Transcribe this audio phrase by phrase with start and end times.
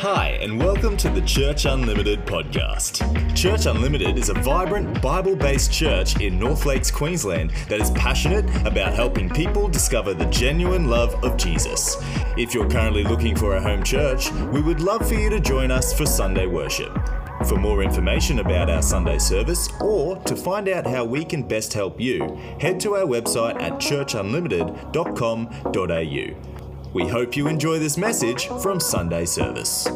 [0.00, 3.04] Hi, and welcome to the Church Unlimited podcast.
[3.36, 8.46] Church Unlimited is a vibrant, Bible based church in North Lakes, Queensland that is passionate
[8.66, 11.98] about helping people discover the genuine love of Jesus.
[12.38, 15.70] If you're currently looking for a home church, we would love for you to join
[15.70, 16.98] us for Sunday worship.
[17.46, 21.74] For more information about our Sunday service or to find out how we can best
[21.74, 26.59] help you, head to our website at churchunlimited.com.au.
[26.92, 29.86] We hope you enjoy this message from Sunday service.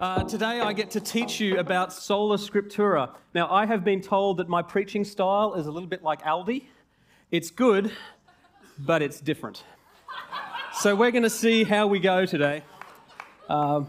[0.00, 3.12] Uh, today I get to teach you about sola scriptura.
[3.34, 6.66] Now, I have been told that my preaching style is a little bit like Aldi.
[7.32, 7.90] It's good,
[8.78, 9.64] but it's different.
[10.74, 12.62] So, we're going to see how we go today.
[13.48, 13.88] Um,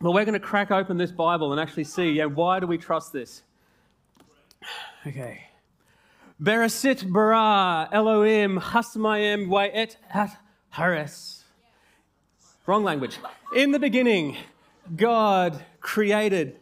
[0.00, 2.78] well, we're going to crack open this Bible and actually see yeah, why do we
[2.78, 3.42] trust this?
[5.04, 5.48] Okay.
[6.40, 9.96] Bereshit bara Elohim hasmayim wa'et
[10.72, 11.44] at hares.
[12.66, 13.18] Wrong language.
[13.54, 14.36] In the beginning,
[14.96, 16.58] God created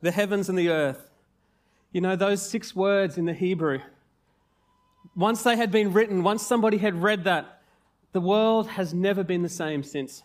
[0.00, 1.10] the heavens and the earth.
[1.92, 3.80] You know, those six words in the Hebrew,
[5.16, 7.62] once they had been written, once somebody had read that,
[8.12, 10.22] the world has never been the same since.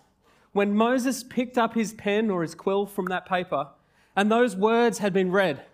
[0.53, 3.67] When Moses picked up his pen or his quill from that paper,
[4.15, 5.65] and those words had been read,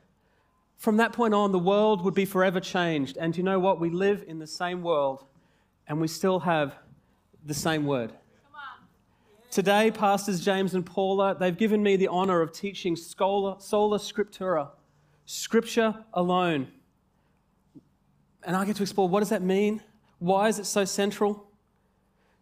[0.78, 3.18] from that point on, the world would be forever changed.
[3.18, 3.80] And you know what?
[3.80, 5.26] We live in the same world,
[5.88, 6.76] and we still have
[7.46, 8.14] the same word.
[9.50, 14.70] Today, Pastors James and Paula, they've given me the honor of teaching sola, sola scriptura,
[15.26, 16.70] scripture alone.
[18.44, 19.82] And I get to explore what does that mean?
[20.20, 21.48] Why is it so central?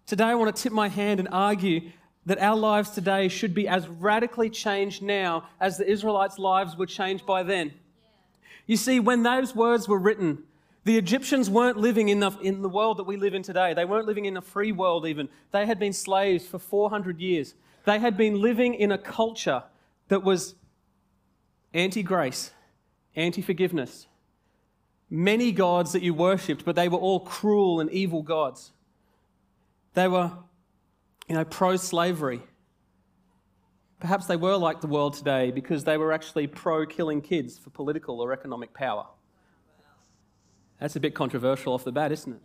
[0.05, 1.91] Today, I want to tip my hand and argue
[2.25, 6.85] that our lives today should be as radically changed now as the Israelites' lives were
[6.85, 7.73] changed by then.
[8.67, 10.43] You see, when those words were written,
[10.85, 13.73] the Egyptians weren't living in the, in the world that we live in today.
[13.73, 15.27] They weren't living in a free world, even.
[15.51, 17.53] They had been slaves for 400 years.
[17.85, 19.63] They had been living in a culture
[20.07, 20.55] that was
[21.73, 22.51] anti grace,
[23.15, 24.07] anti forgiveness.
[25.09, 28.71] Many gods that you worshipped, but they were all cruel and evil gods.
[29.95, 30.31] They were,
[31.27, 32.41] you know, pro slavery.
[33.99, 37.69] Perhaps they were like the world today because they were actually pro killing kids for
[37.69, 39.07] political or economic power.
[40.79, 42.41] That's a bit controversial off the bat, isn't it?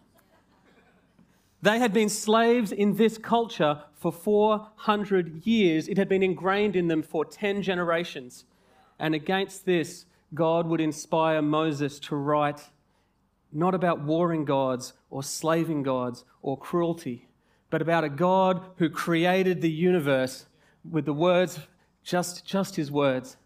[1.63, 5.89] They had been slaves in this culture for 400 years.
[5.89, 8.45] It had been ingrained in them for 10 generations.
[8.99, 12.69] And against this, God would inspire Moses to write
[13.51, 17.29] not about warring gods or slaving gods or cruelty,
[17.71, 20.47] but about a God who created the universe
[20.91, 21.61] with the words,
[22.03, 23.37] just, just his words,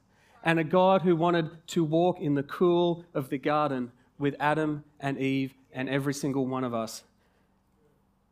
[0.43, 4.84] and a God who wanted to walk in the cool of the garden with Adam
[5.00, 7.02] and Eve and every single one of us.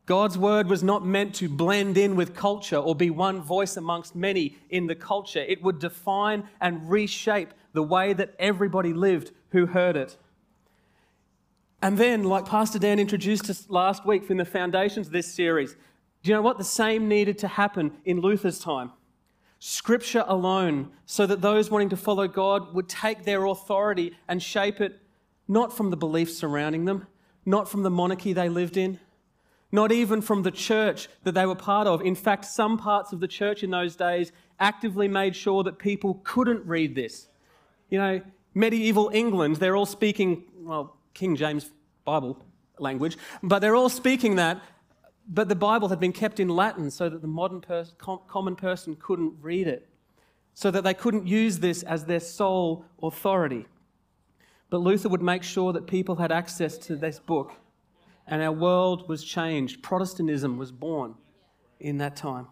[0.07, 4.15] God's word was not meant to blend in with culture or be one voice amongst
[4.15, 5.41] many in the culture.
[5.41, 10.17] It would define and reshape the way that everybody lived who heard it.
[11.83, 15.75] And then, like Pastor Dan introduced us last week from the foundations of this series,
[16.23, 16.59] do you know what?
[16.59, 18.93] The same needed to happen in Luther's time.
[19.59, 24.81] Scripture alone, so that those wanting to follow God would take their authority and shape
[24.81, 25.01] it
[25.49, 27.07] not from the beliefs surrounding them,
[27.45, 28.99] not from the monarchy they lived in,
[29.73, 32.01] not even from the church that they were part of.
[32.03, 36.21] In fact, some parts of the church in those days actively made sure that people
[36.25, 37.29] couldn't read this.
[37.91, 38.21] You know,
[38.55, 41.71] medieval England, they're all speaking, well, King James
[42.05, 42.43] Bible
[42.79, 44.61] language, but they're all speaking that.
[45.29, 48.97] But the Bible had been kept in Latin so that the modern pers- common person
[48.97, 49.89] couldn't read it,
[50.55, 53.67] so that they couldn't use this as their sole authority.
[54.69, 57.53] But Luther would make sure that people had access to this book,
[58.27, 59.83] and our world was changed.
[59.83, 61.15] Protestantism was born
[61.79, 62.49] in that time.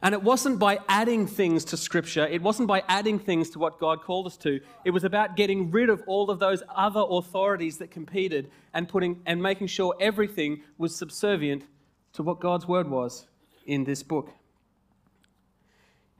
[0.00, 3.80] And it wasn't by adding things to Scripture, it wasn't by adding things to what
[3.80, 4.60] God called us to.
[4.84, 9.20] It was about getting rid of all of those other authorities that competed and, putting,
[9.26, 11.64] and making sure everything was subservient
[12.12, 13.26] to what God's word was
[13.66, 14.30] in this book.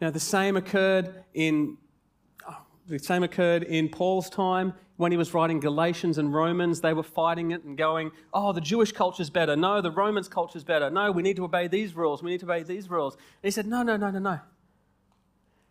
[0.00, 1.76] Now, the same occurred in
[2.88, 7.04] the same occurred in Paul's time when he was writing Galatians and Romans, they were
[7.04, 9.54] fighting it and going, oh, the Jewish culture's better.
[9.54, 10.90] No, the Romans culture's better.
[10.90, 12.20] No, we need to obey these rules.
[12.20, 13.14] We need to obey these rules.
[13.14, 14.40] And he said, no, no, no, no, no.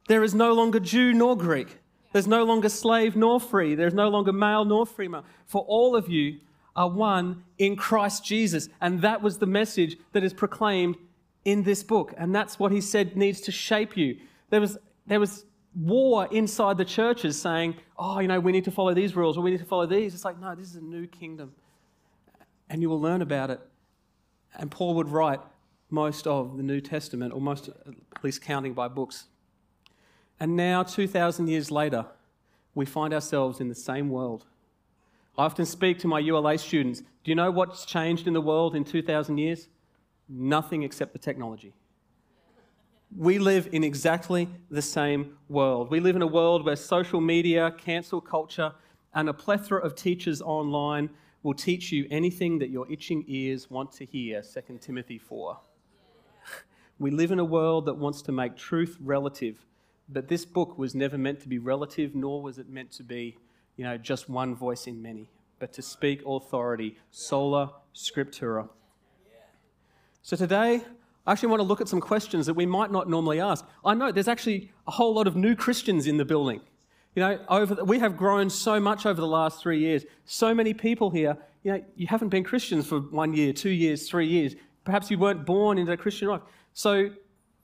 [0.07, 1.79] There is no longer Jew nor Greek.
[2.13, 3.75] There's no longer slave nor free.
[3.75, 5.25] There's no longer male nor female.
[5.45, 6.39] For all of you
[6.73, 8.69] are one in Christ Jesus.
[8.79, 10.95] And that was the message that is proclaimed
[11.43, 12.13] in this book.
[12.17, 14.17] And that's what he said needs to shape you.
[14.51, 15.43] There was, there was
[15.77, 19.41] war inside the churches saying, oh, you know, we need to follow these rules or
[19.41, 20.13] we need to follow these.
[20.13, 21.53] It's like, no, this is a new kingdom.
[22.69, 23.61] And you will learn about it.
[24.55, 25.39] And Paul would write,
[25.89, 29.25] most of the New Testament, or most, at least counting by books.
[30.39, 32.05] And now, 2,000 years later,
[32.75, 34.45] we find ourselves in the same world.
[35.37, 38.73] I often speak to my ULA students do you know what's changed in the world
[38.73, 39.67] in 2,000 years?
[40.29, 41.73] Nothing except the technology.
[43.15, 45.89] We live in exactly the same world.
[45.89, 48.73] We live in a world where social media, cancel culture,
[49.13, 51.09] and a plethora of teachers online
[51.41, 55.57] will teach you anything that your itching ears want to hear, 2 Timothy 4.
[56.99, 59.65] We live in a world that wants to make truth relative,
[60.09, 63.37] but this book was never meant to be relative, nor was it meant to be,
[63.77, 68.67] you know, just one voice in many, but to speak authority, sola scriptura.
[70.21, 70.81] So today,
[71.27, 73.65] I actually want to look at some questions that we might not normally ask.
[73.83, 76.61] I know there's actually a whole lot of new Christians in the building.
[77.15, 80.05] You know, over the, we have grown so much over the last three years.
[80.23, 84.07] So many people here, you know, you haven't been Christians for one year, two years,
[84.07, 84.55] three years.
[84.85, 86.41] Perhaps you weren't born into a Christian life.
[86.73, 87.09] So,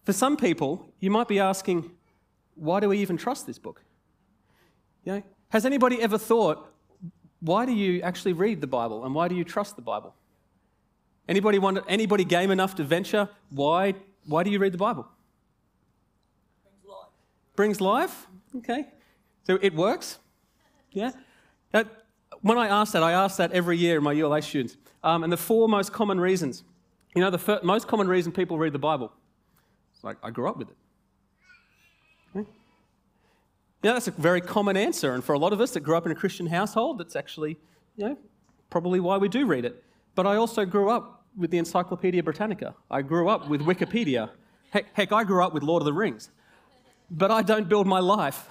[0.03, 1.89] for some people, you might be asking,
[2.55, 3.81] why do we even trust this book?
[5.05, 6.69] You know, has anybody ever thought,
[7.39, 10.15] why do you actually read the Bible and why do you trust the Bible?
[11.27, 13.29] Anybody, want, anybody game enough to venture?
[13.49, 15.07] Why, why do you read the Bible?
[16.63, 17.09] Brings life.
[17.55, 18.27] Brings life?
[18.57, 18.87] Okay.
[19.45, 20.19] So it works?
[20.91, 21.11] Yeah?
[21.71, 21.87] That,
[22.41, 24.77] when I ask that, I ask that every year in my ULA students.
[25.03, 26.63] Um, and the four most common reasons.
[27.15, 29.11] You know, the fir- most common reason people read the Bible?
[29.93, 30.77] It's like, I grew up with it.
[32.35, 32.49] Okay?
[33.81, 35.13] Yeah, that's a very common answer.
[35.13, 37.57] And for a lot of us that grew up in a Christian household, that's actually,
[37.95, 38.17] you know,
[38.69, 39.83] probably why we do read it.
[40.15, 42.75] But I also grew up with the Encyclopedia Britannica.
[42.91, 44.29] I grew up with Wikipedia.
[44.69, 46.29] Heck, heck I grew up with Lord of the Rings.
[47.09, 48.47] But I don't build my life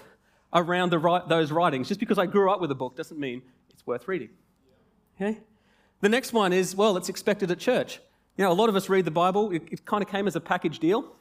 [0.52, 1.88] around the, those writings.
[1.88, 4.30] Just because I grew up with a book doesn't mean it's worth reading.
[5.16, 5.40] Okay?
[6.00, 8.00] The next one is, well, it's expected at church.
[8.36, 10.36] You know, a lot of us read the Bible, it, it kind of came as
[10.36, 11.16] a package deal.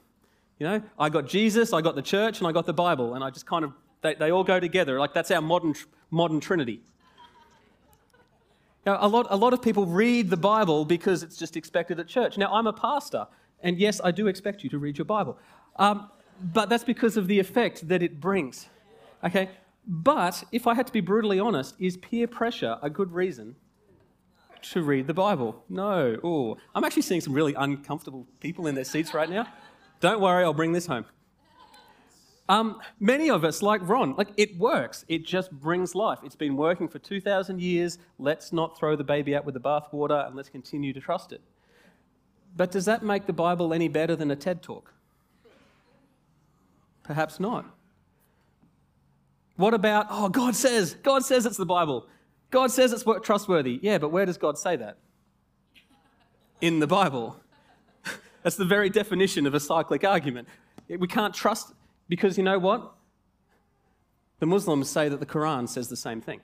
[0.60, 3.24] You know, I got Jesus, I got the church, and I got the Bible, and
[3.24, 5.00] I just kind of, they, they all go together.
[5.00, 5.76] Like that's our modern,
[6.10, 6.82] modern Trinity.
[8.86, 12.08] Now, a lot, a lot of people read the Bible because it's just expected at
[12.08, 12.38] church.
[12.38, 13.28] Now, I'm a pastor,
[13.62, 15.38] and yes, I do expect you to read your Bible.
[15.76, 16.10] Um,
[16.54, 18.68] but that's because of the effect that it brings.
[19.24, 19.50] Okay?
[19.88, 23.56] But if I had to be brutally honest, is peer pressure a good reason
[24.64, 25.64] to read the Bible?
[25.70, 26.18] No.
[26.24, 29.48] Oh, I'm actually seeing some really uncomfortable people in their seats right now.
[30.00, 31.06] Don't worry, I'll bring this home.
[32.50, 35.06] Um, many of us, like Ron, like it works.
[35.08, 36.20] It just brings life.
[36.24, 37.98] It's been working for 2,000 years.
[38.20, 41.42] Let's not throw the baby out with the bathwater and let's continue to trust it.
[42.56, 44.94] But does that make the Bible any better than a TED talk?
[47.04, 47.66] Perhaps not.
[49.56, 52.08] What about, oh, God says, God says it's the Bible.
[52.50, 53.80] God says it's trustworthy.
[53.82, 54.98] Yeah, but where does God say that?
[56.60, 57.38] In the Bible.
[58.44, 60.48] That's the very definition of a cyclic argument.
[60.90, 61.74] We can't trust
[62.12, 62.92] because you know what?
[64.40, 66.42] The Muslims say that the Quran says the same thing.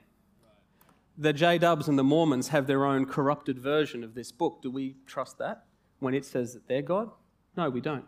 [1.18, 4.62] The J Dubs and the Mormons have their own corrupted version of this book.
[4.62, 5.64] Do we trust that
[5.98, 7.10] when it says that they're God?
[7.54, 8.06] No, we don't.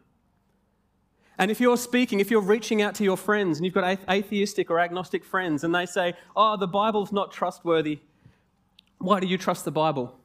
[1.37, 4.71] And if you're speaking, if you're reaching out to your friends and you've got atheistic
[4.71, 7.99] or agnostic friends and they say, oh, the Bible's not trustworthy,
[8.97, 10.19] why do you trust the Bible?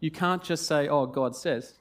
[0.00, 1.74] You can't just say, oh, God says.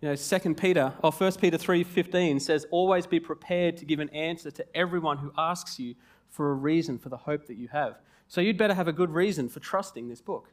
[0.00, 4.08] You know, 2 Peter, or 1 Peter 3.15 says, always be prepared to give an
[4.10, 5.94] answer to everyone who asks you
[6.30, 7.98] for a reason for the hope that you have.
[8.26, 10.52] So you'd better have a good reason for trusting this book.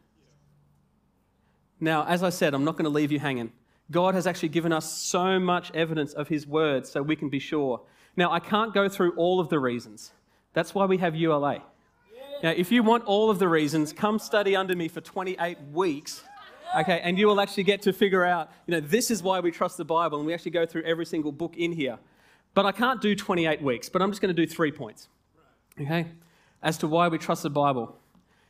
[1.80, 3.51] Now, as I said, I'm not going to leave you hanging.
[3.89, 7.39] God has actually given us so much evidence of His word so we can be
[7.39, 7.82] sure.
[8.18, 10.12] Now, I can't go through all of the reasons.
[10.54, 11.62] That's why we have ULA.
[12.44, 16.24] Now, if you want all of the reasons, come study under me for 28 weeks
[16.76, 19.52] Okay, and you will actually get to figure out, you know, this is why we
[19.52, 21.98] trust the Bible, and we actually go through every single book in here.
[22.54, 25.08] But I can't do 28 weeks, but I'm just going to do three points,
[25.80, 26.08] okay,
[26.62, 27.98] as to why we trust the Bible.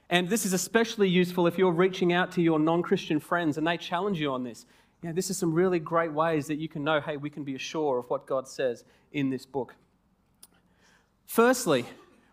[0.10, 3.68] And this is especially useful if you're reaching out to your non Christian friends and
[3.68, 4.66] they challenge you on this.
[5.02, 7.44] You know, this is some really great ways that you can know, hey, we can
[7.44, 9.76] be assured of what God says in this book.
[11.26, 11.86] Firstly,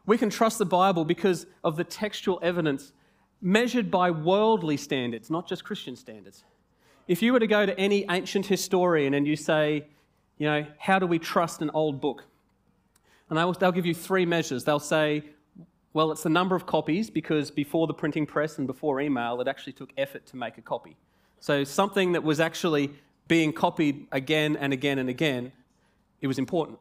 [0.07, 2.93] we can trust the Bible because of the textual evidence
[3.45, 6.45] measured by worldly standards, not just Christian standards.
[7.07, 9.87] If you were to go to any ancient historian and you say,
[10.39, 12.25] you know, how do we trust an old book?
[13.29, 14.65] And they'll, they'll give you three measures.
[14.65, 15.25] They'll say,
[15.93, 19.47] well, it's the number of copies because before the printing press and before email, it
[19.47, 20.97] actually took effort to make a copy.
[21.39, 22.93] So something that was actually
[23.29, 25.53] being copied again and again and again,
[26.23, 26.79] it was important.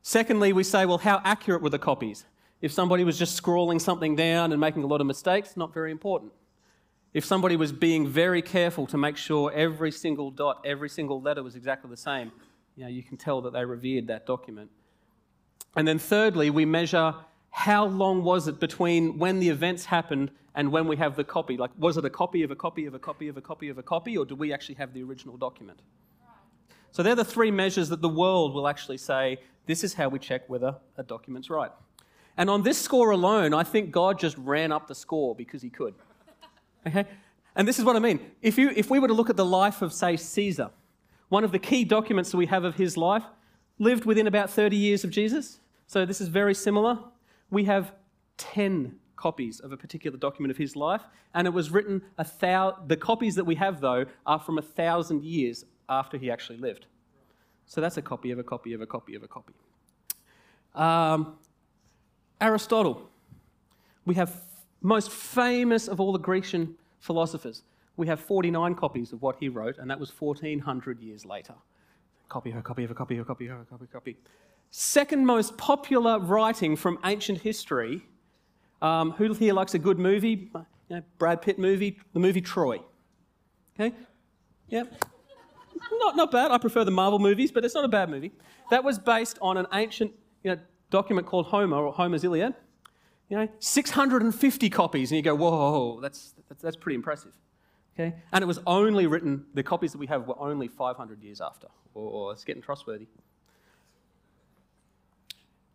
[0.00, 2.24] Secondly, we say, well, how accurate were the copies?
[2.60, 5.90] If somebody was just scrawling something down and making a lot of mistakes, not very
[5.90, 6.32] important.
[7.12, 11.42] if somebody was being very careful to make sure every single dot, every single letter
[11.42, 12.30] was exactly the same,
[12.76, 14.70] you know, you can tell that they revered that document.
[15.76, 17.14] And then thirdly, we measure
[17.50, 21.56] how long was it between when the events happened and when we have the copy.
[21.56, 23.78] Like, was it a copy of a copy of a copy of a copy of
[23.78, 25.80] a copy, or do we actually have the original document?
[26.92, 30.18] So they're the three measures that the world will actually say this is how we
[30.18, 31.70] check whether a document's right.
[32.40, 35.68] And on this score alone, I think God just ran up the score because he
[35.68, 35.94] could.
[36.86, 37.04] Okay?
[37.54, 38.18] And this is what I mean.
[38.40, 40.70] If, you, if we were to look at the life of, say, Caesar,
[41.28, 43.24] one of the key documents that we have of his life
[43.78, 45.60] lived within about 30 years of Jesus.
[45.86, 46.98] So this is very similar.
[47.50, 47.92] We have
[48.38, 51.02] 10 copies of a particular document of his life,
[51.34, 54.62] and it was written a thou- the copies that we have, though, are from a
[54.62, 56.86] thousand years after he actually lived.
[57.66, 59.52] So that's a copy of a copy of a copy of a copy.
[60.74, 61.36] Um,
[62.40, 63.08] Aristotle.
[64.04, 64.42] We have
[64.80, 67.62] most famous of all the Grecian philosophers.
[67.96, 71.54] We have 49 copies of what he wrote, and that was 1400 years later.
[72.28, 74.16] Copy a copy of a copy of a copy a copy copy.
[74.70, 78.06] Second most popular writing from ancient history.
[78.80, 80.50] Um, who here likes a good movie?
[80.88, 82.80] You know, Brad Pitt movie, the movie Troy.
[83.74, 83.94] Okay?
[84.68, 85.04] Yep.
[85.92, 86.50] not, not bad.
[86.50, 88.32] I prefer the Marvel movies, but it's not a bad movie.
[88.70, 92.54] That was based on an ancient you know, document called Homer or Homer's Iliad.
[93.28, 97.32] You know, 650 copies, and you go, whoa, that's, that's, that's pretty impressive.
[97.94, 98.16] Okay?
[98.32, 101.68] And it was only written, the copies that we have were only 500 years after,
[101.94, 103.06] or, or it's getting trustworthy.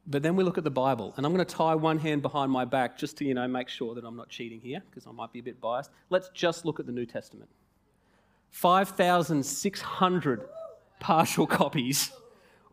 [0.07, 2.51] But then we look at the Bible, and I'm going to tie one hand behind
[2.51, 5.11] my back just to you know make sure that I'm not cheating here because I
[5.11, 5.89] might be a bit biased.
[6.09, 7.49] Let's just look at the New Testament.
[8.51, 10.47] 5,600
[10.99, 12.11] partial copies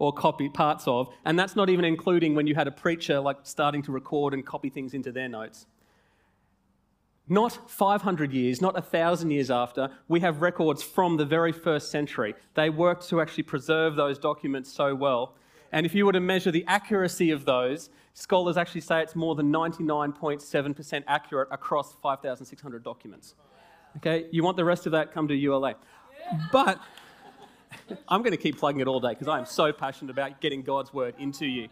[0.03, 3.37] or copy parts of, and that's not even including when you had a preacher like
[3.45, 5.67] starting to record and copy things into their notes.
[7.29, 12.35] Not 500 years, not 1,000 years after, we have records from the very first century.
[12.55, 15.37] They worked to actually preserve those documents so well.
[15.71, 19.37] And if you were to measure the accuracy of those, scholars actually say it's more
[19.37, 23.37] than 99.7% accurate across 5,600 documents.
[23.99, 25.77] Okay, you want the rest of that, come to ULA.
[26.51, 26.81] But
[28.09, 30.63] I'm going to keep plugging it all day because I am so passionate about getting
[30.63, 31.69] God's word into you.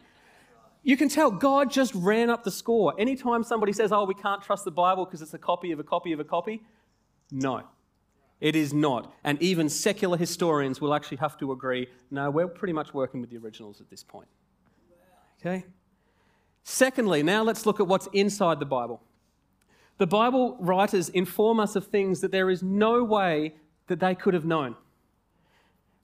[0.83, 2.95] You can tell God just ran up the score.
[2.99, 5.85] Anytime somebody says, oh, we can't trust the Bible because it's a copy of a
[5.85, 6.62] copy of a copy,
[7.31, 7.62] no,
[8.40, 9.12] it is not.
[9.23, 13.31] And even secular historians will actually have to agree no, we're pretty much working with
[13.31, 14.29] the originals at this point.
[15.40, 15.64] Okay?
[16.62, 19.02] Secondly, now let's look at what's inside the Bible.
[19.99, 23.55] The Bible writers inform us of things that there is no way
[23.88, 24.76] that they could have known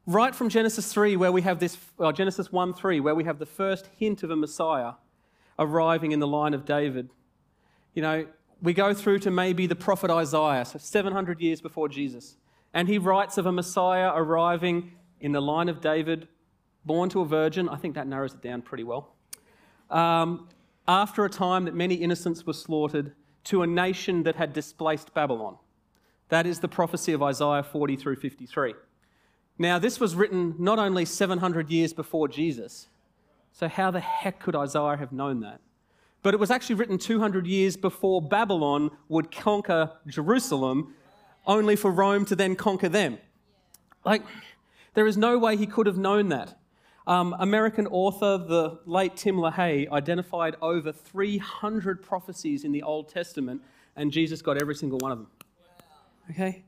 [0.06, 3.38] right from Genesis 3, where we have this, well, Genesis 1 3, where we have
[3.38, 4.92] the first hint of a Messiah
[5.58, 7.10] arriving in the line of David.
[7.94, 8.26] You know,
[8.62, 12.36] we go through to maybe the prophet Isaiah, so 700 years before Jesus.
[12.72, 16.28] And he writes of a Messiah arriving in the line of David,
[16.84, 17.68] born to a virgin.
[17.68, 19.14] I think that narrows it down pretty well.
[19.90, 20.48] Um,
[20.86, 23.12] after a time that many innocents were slaughtered,
[23.46, 25.56] to a nation that had displaced Babylon.
[26.30, 28.74] That is the prophecy of Isaiah 40 through 53.
[29.58, 32.88] Now, this was written not only 700 years before Jesus,
[33.52, 35.60] so how the heck could Isaiah have known that?
[36.22, 40.94] But it was actually written 200 years before Babylon would conquer Jerusalem,
[41.46, 43.18] only for Rome to then conquer them.
[44.04, 44.22] Like,
[44.94, 46.58] there is no way he could have known that.
[47.06, 53.62] Um, American author, the late Tim LaHaye, identified over 300 prophecies in the Old Testament,
[53.94, 55.28] and Jesus got every single one of them.
[56.30, 56.64] Okay?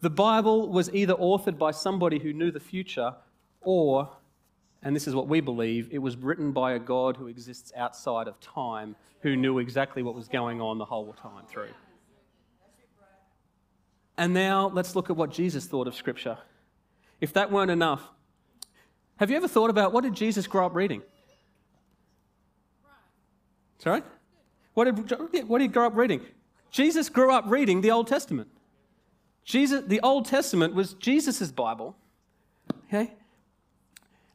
[0.00, 3.14] The Bible was either authored by somebody who knew the future,
[3.60, 4.08] or,
[4.82, 8.26] and this is what we believe, it was written by a God who exists outside
[8.26, 11.68] of time, who knew exactly what was going on the whole time through.
[14.16, 16.38] And now let's look at what Jesus thought of Scripture.
[17.20, 18.02] If that weren't enough,
[19.16, 21.02] have you ever thought about what did Jesus grow up reading?
[23.78, 24.02] Sorry?
[24.72, 26.22] What did, what did he grow up reading?
[26.70, 28.48] Jesus grew up reading the Old Testament.
[29.44, 31.96] Jesus, the Old Testament was Jesus' Bible.
[32.86, 33.12] Okay?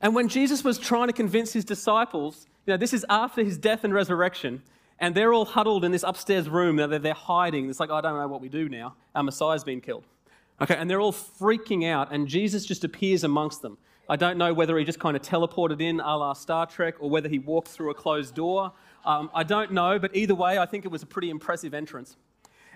[0.01, 3.57] And when Jesus was trying to convince his disciples, you know, this is after his
[3.57, 4.61] death and resurrection,
[4.99, 6.75] and they're all huddled in this upstairs room.
[6.77, 7.69] They're, they're hiding.
[7.69, 8.95] It's like, I don't know what we do now.
[9.13, 10.05] Our Messiah's been killed.
[10.61, 13.77] Okay, and they're all freaking out, and Jesus just appears amongst them.
[14.07, 17.09] I don't know whether he just kind of teleported in a la Star Trek or
[17.09, 18.71] whether he walked through a closed door.
[19.03, 22.15] Um, I don't know, but either way, I think it was a pretty impressive entrance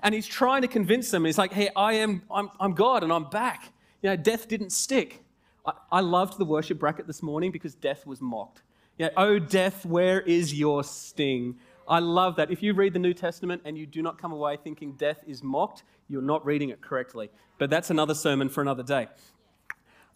[0.04, 1.26] and he's trying to convince them.
[1.26, 3.72] He's like, hey, I am, I'm, I'm God and I'm back.
[4.02, 5.24] You know, death didn't stick.
[5.66, 8.62] I, I loved the worship bracket this morning because death was mocked.
[8.98, 11.58] You know, oh, death, where is your sting?
[11.88, 12.52] I love that.
[12.52, 15.42] If you read the New Testament and you do not come away thinking death is
[15.42, 17.30] mocked, you're not reading it correctly.
[17.58, 19.08] But that's another sermon for another day.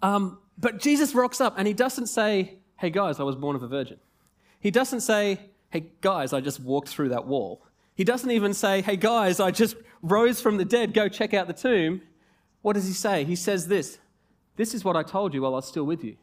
[0.02, 3.63] Um, but Jesus rocks up and he doesn't say, Hey guys, I was born of
[3.63, 3.98] a virgin.
[4.60, 7.66] He doesn't say, Hey guys, I just walked through that wall.
[7.95, 11.47] He doesn't even say, Hey guys, I just rose from the dead, go check out
[11.47, 12.01] the tomb.
[12.62, 13.23] What does he say?
[13.23, 14.00] He says this
[14.55, 16.17] This is what I told you while I was still with you.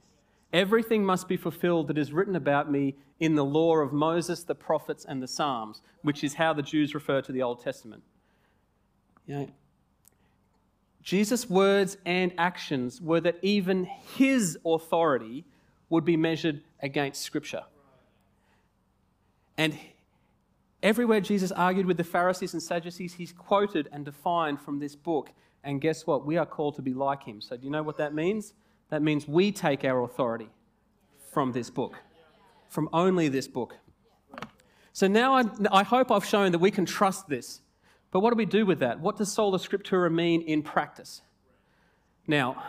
[0.53, 4.55] Everything must be fulfilled that is written about me in the law of Moses, the
[4.55, 8.03] prophets, and the Psalms, which is how the Jews refer to the Old Testament.
[9.27, 9.49] You know,
[11.03, 13.85] Jesus' words and actions were that even
[14.17, 15.45] his authority
[15.89, 17.63] would be measured against Scripture.
[19.57, 19.79] And
[20.83, 25.31] everywhere Jesus argued with the Pharisees and Sadducees, he's quoted and defined from this book.
[25.63, 26.25] And guess what?
[26.25, 27.41] We are called to be like him.
[27.41, 28.55] So, do you know what that means?
[28.89, 30.49] That means we take our authority
[31.33, 31.97] from this book,
[32.69, 33.77] from only this book.
[34.93, 37.61] So now I, I hope I've shown that we can trust this.
[38.11, 39.01] But what do we do with that?
[39.01, 41.23] What does sola scriptura mean in practice?
[42.27, 42.63] Now,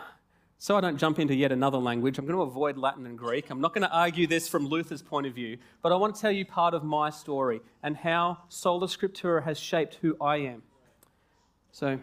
[0.62, 3.50] so I don't jump into yet another language, I'm going to avoid Latin and Greek.
[3.50, 6.20] I'm not going to argue this from Luther's point of view, but I want to
[6.20, 10.62] tell you part of my story and how sola scriptura has shaped who I am.
[11.72, 11.98] So,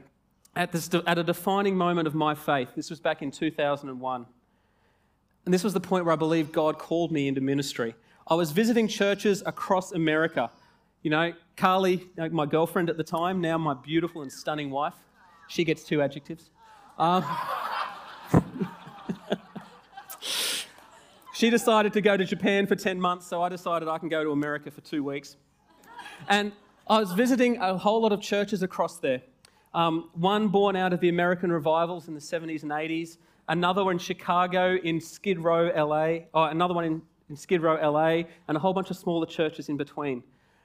[0.58, 4.26] at, this, at a defining moment of my faith, this was back in 2001,
[5.46, 7.96] and this was the point where I believe God called me into ministry.
[8.28, 10.52] I was visiting churches across America.
[11.02, 14.96] You know, Carly, my girlfriend at the time, now my beautiful and stunning wife,
[15.48, 16.50] she gets two adjectives.
[16.98, 17.24] Um,
[21.34, 24.24] she decided to go to Japan for 10 months, so I decided I can go
[24.24, 25.38] to America for two weeks.
[26.28, 26.52] And
[26.88, 29.22] I was visiting a whole lot of churches across there.
[29.74, 33.18] Um, one born out of the American revivals in the 70s and 80s,
[33.48, 37.76] another one in Chicago, in Skid Row, LA, oh, another one in, in Skid Row,
[37.76, 40.24] LA, and a whole bunch of smaller churches in between.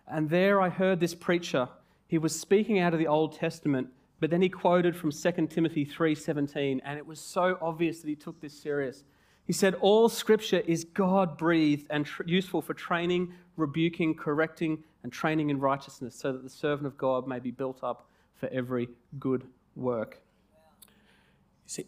[0.08, 1.68] And there I heard this preacher.
[2.08, 3.88] He was speaking out of the Old Testament,
[4.24, 8.16] but then he quoted from 2 Timothy 3:17, and it was so obvious that he
[8.16, 9.04] took this serious.
[9.44, 15.12] He said, All scripture is God breathed and tr- useful for training, rebuking, correcting, and
[15.12, 18.88] training in righteousness, so that the servant of God may be built up for every
[19.18, 20.22] good work.
[20.54, 21.86] You see,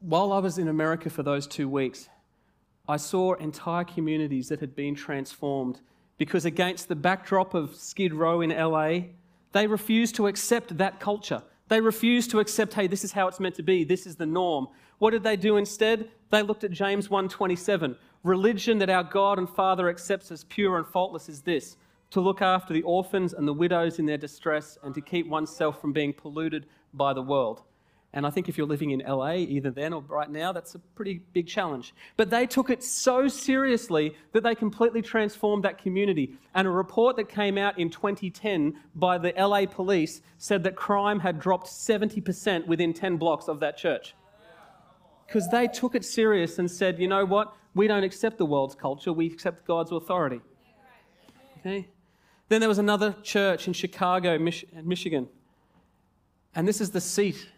[0.00, 2.08] while I was in America for those two weeks,
[2.88, 5.82] I saw entire communities that had been transformed
[6.16, 9.00] because, against the backdrop of Skid Row in LA,
[9.52, 11.42] they refused to accept that culture.
[11.74, 14.26] They refused to accept, hey, this is how it's meant to be, this is the
[14.26, 14.68] norm.
[14.98, 16.08] What did they do instead?
[16.30, 17.96] They looked at James 1:27.
[18.22, 21.76] Religion that our God and Father accepts as pure and faultless is this:
[22.10, 25.80] to look after the orphans and the widows in their distress and to keep oneself
[25.80, 27.64] from being polluted by the world.
[28.14, 30.78] And I think if you're living in LA, either then or right now, that's a
[30.78, 31.92] pretty big challenge.
[32.16, 36.38] But they took it so seriously that they completely transformed that community.
[36.54, 41.18] And a report that came out in 2010 by the LA police said that crime
[41.18, 44.14] had dropped 70% within 10 blocks of that church.
[45.26, 47.52] Because they took it serious and said, you know what?
[47.74, 50.40] We don't accept the world's culture, we accept God's authority.
[51.58, 51.88] Okay?
[52.48, 55.28] Then there was another church in Chicago, Mich- Michigan.
[56.54, 57.48] And this is the seat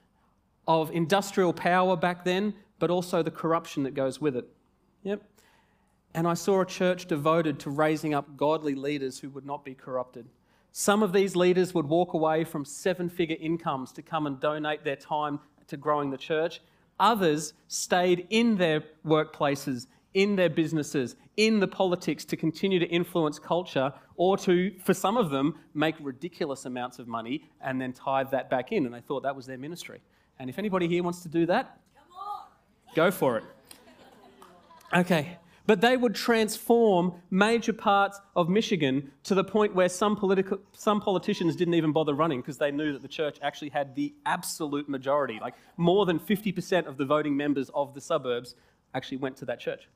[0.66, 4.48] of industrial power back then, but also the corruption that goes with it.
[5.02, 5.22] Yep.
[6.14, 9.74] And I saw a church devoted to raising up godly leaders who would not be
[9.74, 10.26] corrupted.
[10.72, 14.85] Some of these leaders would walk away from seven figure incomes to come and donate
[14.85, 16.61] their time to growing the church.
[16.98, 23.38] Others stayed in their workplaces, in their businesses, in the politics to continue to influence
[23.38, 28.31] culture or to, for some of them, make ridiculous amounts of money and then tithe
[28.31, 28.87] that back in.
[28.87, 30.00] And they thought that was their ministry.
[30.38, 31.79] And if anybody here wants to do that,
[32.94, 33.44] go for it.
[34.94, 35.38] Okay.
[35.66, 41.01] But they would transform major parts of Michigan to the point where some, political, some
[41.01, 44.88] politicians didn't even bother running because they knew that the church actually had the absolute
[44.88, 45.38] majority.
[45.40, 48.55] Like more than 50% of the voting members of the suburbs
[48.94, 49.88] actually went to that church.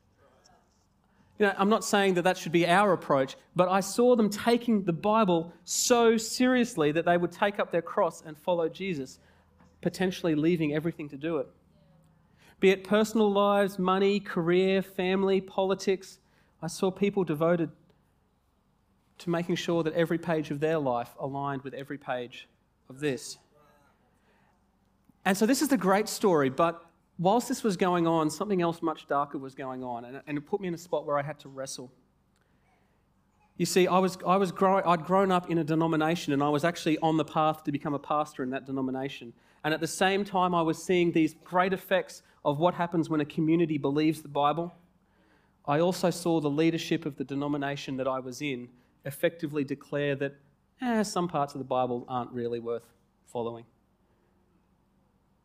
[1.39, 4.29] You know, I'm not saying that that should be our approach, but I saw them
[4.29, 9.19] taking the Bible so seriously that they would take up their cross and follow Jesus
[9.81, 11.47] potentially leaving everything to do it.
[12.59, 16.19] Be it personal lives, money, career, family, politics,
[16.61, 17.71] I saw people devoted
[19.17, 22.47] to making sure that every page of their life aligned with every page
[22.89, 23.37] of this.
[25.25, 26.83] And so this is the great story, but
[27.17, 30.61] whilst this was going on, something else much darker was going on, and, it put
[30.61, 31.91] me in a spot where I had to wrestle.
[33.57, 36.49] You see, I was, I was grow, I'd grown up in a denomination and I
[36.49, 39.33] was actually on the path to become a pastor in that denomination.
[39.63, 43.21] And at the same time, I was seeing these great effects of what happens when
[43.21, 44.73] a community believes the Bible.
[45.65, 48.69] I also saw the leadership of the denomination that I was in
[49.05, 50.35] effectively declare that
[50.81, 52.89] eh, some parts of the Bible aren't really worth
[53.27, 53.65] following.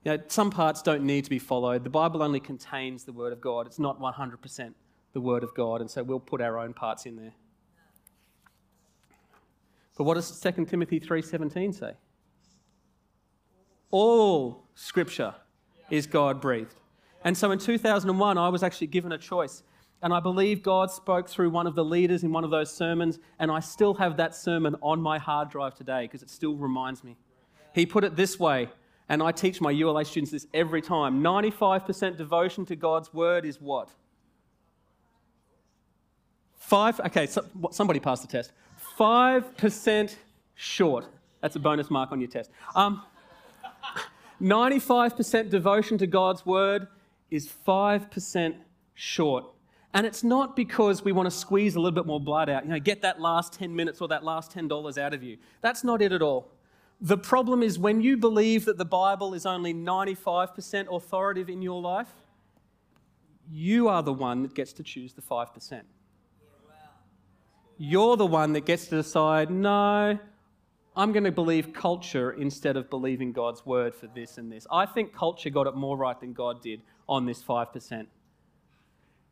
[0.05, 1.85] You know, some parts don't need to be followed.
[1.85, 3.67] The Bible only contains the Word of God.
[3.67, 4.75] It's not 100%
[5.13, 7.33] the Word of God, and so we'll put our own parts in there.
[9.97, 11.95] But what does 2 Timothy 3:17 say?
[13.91, 15.35] All scripture
[15.91, 16.75] is God breathed.
[17.25, 19.63] And so in 2001 I was actually given a choice
[20.03, 23.19] and I believe God spoke through one of the leaders in one of those sermons,
[23.39, 27.03] and I still have that sermon on my hard drive today because it still reminds
[27.03, 27.17] me.
[27.75, 28.69] He put it this way,
[29.09, 33.61] and I teach my ULA students this every time 95% devotion to God's word is
[33.61, 33.91] what?
[36.57, 38.53] Five, okay, so, somebody passed the test.
[38.99, 40.15] 5%
[40.55, 41.07] short.
[41.41, 42.51] That's a bonus mark on your test.
[42.75, 43.03] Um,
[44.41, 46.89] 95% devotion to God's word
[47.31, 48.57] is 5%
[48.95, 49.45] short.
[49.95, 52.71] And it's not because we want to squeeze a little bit more blood out, you
[52.71, 55.39] know, get that last 10 minutes or that last $10 out of you.
[55.63, 56.51] That's not it at all.
[57.01, 61.81] The problem is when you believe that the Bible is only 95% authoritative in your
[61.81, 62.13] life,
[63.51, 65.83] you are the one that gets to choose the 5%.
[67.79, 70.19] You're the one that gets to decide, no,
[70.97, 74.67] I'm going to believe culture instead of believing God's word for this and this.
[74.73, 78.07] I think culture got it more right than God did on this 5%.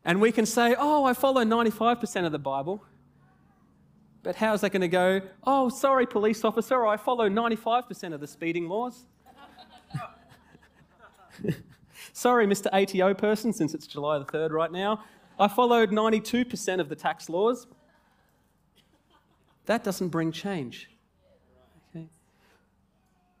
[0.05, 2.83] And we can say, oh, I follow 95% of the Bible.
[4.21, 5.21] But how's that going to go?
[5.43, 9.05] Oh, sorry, police officer, I follow 95% of the speeding laws.
[12.13, 12.67] sorry, Mr.
[12.71, 15.03] ATO person, since it's July the 3rd right now,
[15.39, 17.65] I followed 92% of the tax laws.
[19.65, 20.89] That doesn't bring change.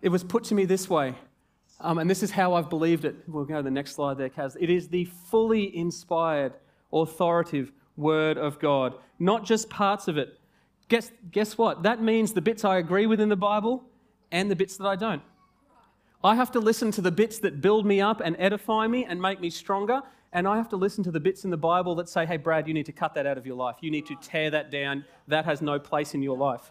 [0.05, 1.15] It was put to me this way,
[1.79, 3.15] um, and this is how I've believed it.
[3.27, 4.55] We'll go to the next slide there, Kaz.
[4.59, 6.53] It is the fully inspired,
[6.93, 10.37] authoritative Word of God, not just parts of it.
[10.89, 11.81] Guess, guess what?
[11.81, 13.83] That means the bits I agree with in the Bible
[14.31, 15.23] and the bits that I don't.
[16.23, 19.19] I have to listen to the bits that build me up and edify me and
[19.19, 22.09] make me stronger, and I have to listen to the bits in the Bible that
[22.09, 23.77] say, hey, Brad, you need to cut that out of your life.
[23.81, 25.03] You need to tear that down.
[25.27, 26.69] That has no place in your life.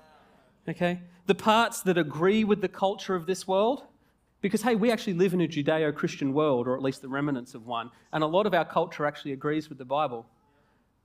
[0.68, 1.00] Okay?
[1.27, 3.85] The parts that agree with the culture of this world,
[4.40, 7.55] because, hey, we actually live in a Judeo Christian world, or at least the remnants
[7.55, 10.27] of one, and a lot of our culture actually agrees with the Bible.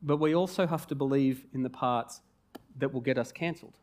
[0.02, 2.22] But we also have to believe in the parts
[2.78, 3.78] that will get us cancelled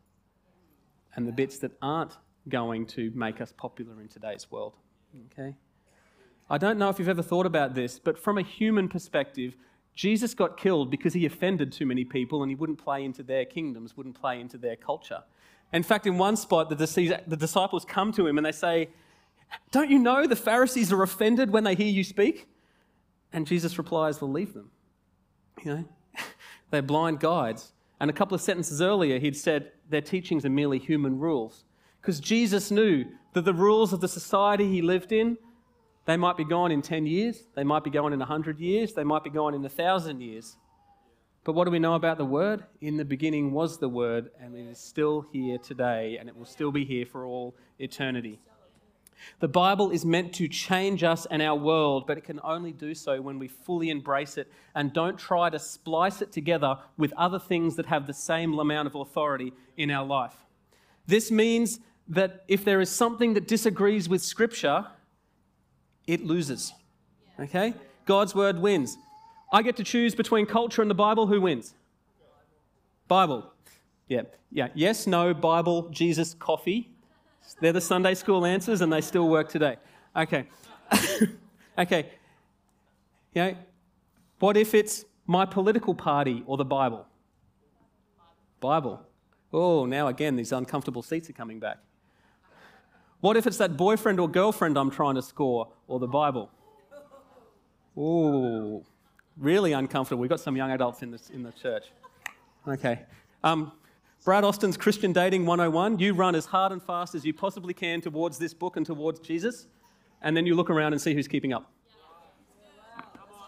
[1.15, 2.17] and the bits that aren't
[2.49, 4.75] going to make us popular in today's world.
[5.31, 5.55] Okay?
[6.49, 9.55] I don't know if you've ever thought about this, but from a human perspective,
[9.95, 13.45] Jesus got killed because he offended too many people and he wouldn't play into their
[13.45, 15.23] kingdoms, wouldn't play into their culture.
[15.73, 18.89] In fact, in one spot, the disciples come to him and they say,
[19.71, 22.47] Don't you know the Pharisees are offended when they hear you speak?
[23.33, 24.71] And Jesus replies, Well, leave them.
[25.63, 25.85] You know,
[26.71, 27.73] they're blind guides.
[27.99, 31.65] And a couple of sentences earlier, he'd said their teachings are merely human rules.
[31.99, 35.37] Because Jesus knew that the rules of the society he lived in
[36.07, 39.03] they might be gone in 10 years, they might be gone in 100 years, they
[39.03, 40.55] might be gone in 1,000 years.
[41.47, 42.65] But what do we know about the Word?
[42.81, 46.43] In the beginning was the Word, and it is still here today, and it will
[46.43, 48.41] still be here for all eternity.
[49.39, 52.93] The Bible is meant to change us and our world, but it can only do
[52.93, 57.39] so when we fully embrace it and don't try to splice it together with other
[57.39, 60.35] things that have the same amount of authority in our life.
[61.05, 61.79] This means
[62.09, 64.87] that if there is something that disagrees with Scripture,
[66.07, 66.73] it loses.
[67.39, 67.73] Okay?
[68.05, 68.97] God's word wins.
[69.51, 71.27] I get to choose between culture and the Bible.
[71.27, 71.73] Who wins?
[73.07, 73.51] Bible.
[74.07, 74.23] Yeah.
[74.51, 74.69] Yeah.
[74.73, 76.89] Yes, no, Bible, Jesus, coffee.
[77.61, 79.77] They're the Sunday school answers and they still work today.
[80.15, 80.45] Okay.
[81.77, 82.09] okay.
[83.33, 83.55] You know,
[84.39, 87.05] what if it's my political party or the Bible?
[88.59, 89.01] Bible.
[89.53, 91.77] Oh, now again, these uncomfortable seats are coming back.
[93.21, 96.51] What if it's that boyfriend or girlfriend I'm trying to score or the Bible?
[97.97, 98.85] Ooh,
[99.39, 100.21] really uncomfortable.
[100.21, 101.85] We've got some young adults in, this, in the church.
[102.67, 103.01] Okay.
[103.43, 103.71] Um,
[104.25, 105.99] Brad Austin's Christian Dating 101.
[105.99, 109.19] You run as hard and fast as you possibly can towards this book and towards
[109.19, 109.67] Jesus,
[110.21, 111.71] and then you look around and see who's keeping up.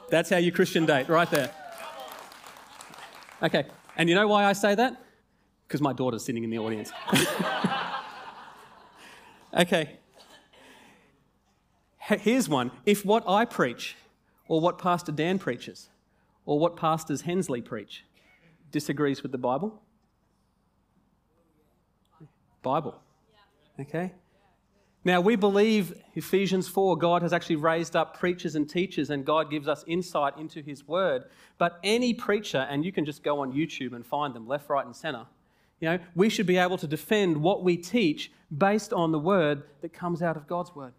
[0.09, 1.51] That's how you Christian date, right there.
[3.43, 3.65] Okay.
[3.97, 5.03] And you know why I say that?
[5.67, 6.91] Because my daughter's sitting in the audience.
[9.53, 9.97] Okay.
[11.97, 12.71] Here's one.
[12.85, 13.95] If what I preach,
[14.49, 15.87] or what Pastor Dan preaches,
[16.45, 18.03] or what Pastors Hensley preach,
[18.71, 19.81] disagrees with the Bible,
[22.61, 23.01] Bible.
[23.79, 24.11] Okay?
[25.05, 29.49] Now, we believe Ephesians 4, God has actually raised up preachers and teachers, and God
[29.49, 31.23] gives us insight into His Word.
[31.57, 34.85] But any preacher, and you can just go on YouTube and find them left, right,
[34.85, 35.25] and center,
[35.79, 39.63] You know, we should be able to defend what we teach based on the word
[39.81, 40.93] that comes out of God's word.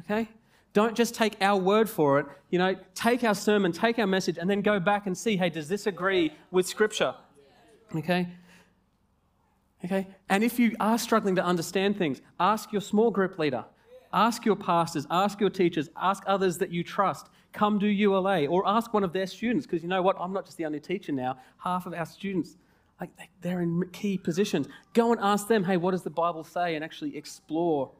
[0.00, 0.28] Okay?
[0.72, 2.26] Don't just take our word for it.
[2.50, 5.50] You know, take our sermon, take our message, and then go back and see, hey,
[5.50, 7.14] does this agree with Scripture?
[7.94, 8.28] Okay?
[9.84, 10.06] Okay?
[10.28, 13.64] And if you are struggling to understand things, ask your small group leader,
[14.12, 17.28] ask your pastors, ask your teachers, ask others that you trust.
[17.52, 20.16] Come do ULA or ask one of their students because you know what?
[20.18, 21.36] I'm not just the only teacher now.
[21.58, 22.56] Half of our students,
[22.98, 23.10] like
[23.42, 24.68] they're in key positions.
[24.94, 26.76] Go and ask them, hey, what does the Bible say?
[26.76, 27.90] And actually explore.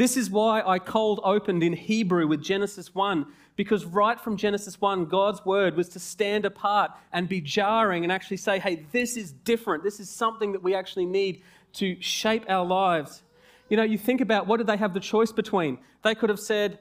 [0.00, 4.80] This is why I cold opened in Hebrew with Genesis 1 because right from Genesis
[4.80, 9.18] 1, God's word was to stand apart and be jarring and actually say, hey, this
[9.18, 9.84] is different.
[9.84, 11.42] This is something that we actually need
[11.74, 13.22] to shape our lives.
[13.68, 15.76] You know, you think about what did they have the choice between?
[16.02, 16.78] They could have said,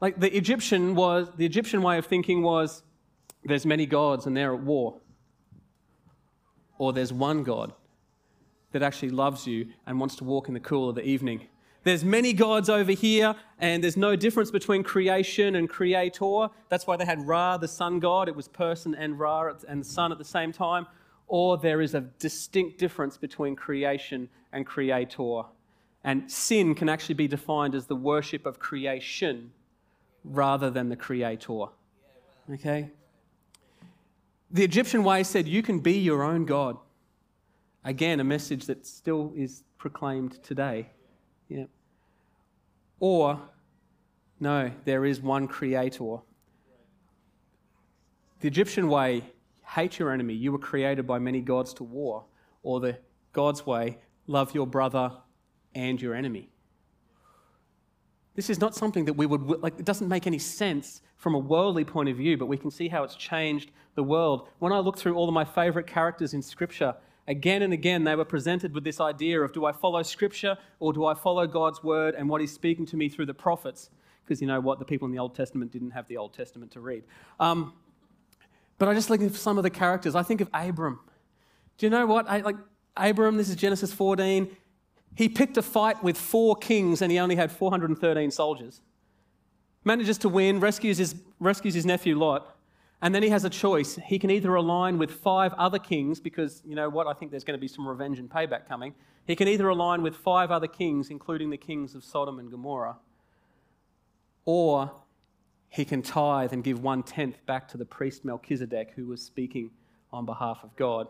[0.00, 2.82] like the Egyptian was, the Egyptian way of thinking was,
[3.44, 4.98] there's many gods and they're at war.
[6.76, 7.72] Or there's one God
[8.72, 11.46] that actually loves you and wants to walk in the cool of the evening
[11.84, 16.48] there's many gods over here, and there's no difference between creation and creator.
[16.68, 18.28] That's why they had Ra, the sun god.
[18.28, 20.86] It was person and Ra and sun at the same time.
[21.26, 25.42] Or there is a distinct difference between creation and creator.
[26.04, 29.52] And sin can actually be defined as the worship of creation
[30.24, 31.66] rather than the creator.
[32.52, 32.90] Okay?
[34.50, 36.78] The Egyptian way said you can be your own God.
[37.84, 40.90] Again, a message that still is proclaimed today.
[41.48, 41.64] Yeah.
[43.00, 43.40] Or,
[44.40, 46.18] no, there is one creator.
[48.40, 49.24] The Egyptian way,
[49.64, 50.34] hate your enemy.
[50.34, 52.24] You were created by many gods to war.
[52.62, 52.98] Or the
[53.32, 55.12] God's way, love your brother
[55.74, 56.50] and your enemy.
[58.34, 61.38] This is not something that we would, like, it doesn't make any sense from a
[61.38, 64.48] worldly point of view, but we can see how it's changed the world.
[64.60, 66.94] When I look through all of my favorite characters in Scripture,
[67.28, 70.94] Again and again, they were presented with this idea of do I follow Scripture or
[70.94, 73.90] do I follow God's word and what He's speaking to me through the prophets?
[74.24, 74.78] Because you know what?
[74.78, 77.04] The people in the Old Testament didn't have the Old Testament to read.
[77.38, 77.74] Um,
[78.78, 80.14] but I just look at some of the characters.
[80.14, 81.00] I think of Abram.
[81.76, 82.28] Do you know what?
[82.30, 82.56] I, like
[82.96, 84.56] Abram, this is Genesis 14.
[85.14, 88.80] He picked a fight with four kings and he only had 413 soldiers.
[89.84, 92.57] Manages to win, rescues his, rescues his nephew Lot.
[93.00, 93.96] And then he has a choice.
[94.06, 97.06] He can either align with five other kings, because you know what?
[97.06, 98.94] I think there's going to be some revenge and payback coming.
[99.24, 102.96] He can either align with five other kings, including the kings of Sodom and Gomorrah,
[104.44, 104.90] or
[105.68, 109.70] he can tithe and give one tenth back to the priest Melchizedek, who was speaking
[110.12, 111.08] on behalf of God.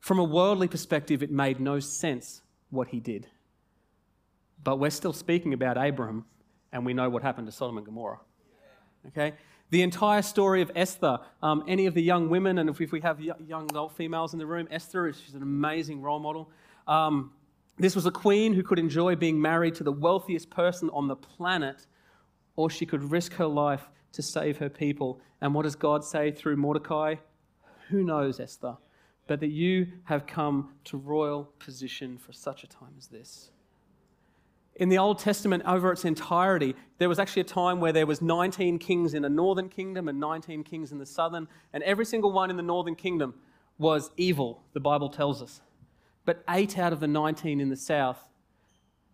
[0.00, 3.28] From a worldly perspective, it made no sense what he did.
[4.62, 6.24] But we're still speaking about Abraham,
[6.72, 8.20] and we know what happened to Sodom and Gomorrah.
[9.08, 9.34] Okay?
[9.74, 13.20] The entire story of Esther, um, any of the young women, and if, we have
[13.20, 16.48] young adult females in the room, Esther is she's an amazing role model.
[16.86, 17.32] Um,
[17.76, 21.16] this was a queen who could enjoy being married to the wealthiest person on the
[21.16, 21.88] planet,
[22.54, 25.20] or she could risk her life to save her people.
[25.40, 27.16] And what does God say through Mordecai?
[27.88, 28.76] Who knows, Esther?
[29.26, 33.50] But that you have come to royal position for such a time as this.
[34.76, 38.20] In the Old Testament, over its entirety, there was actually a time where there was
[38.20, 42.32] 19 kings in the northern kingdom and 19 kings in the southern, and every single
[42.32, 43.34] one in the northern kingdom
[43.78, 45.60] was evil, the Bible tells us.
[46.24, 48.18] But eight out of the 19 in the south,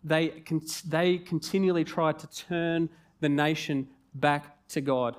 [0.03, 0.43] they,
[0.87, 5.15] they continually tried to turn the nation back to God.